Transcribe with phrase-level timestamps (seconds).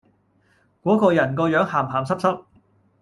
[0.81, 2.45] 果個人個樣鹹鹹濕濕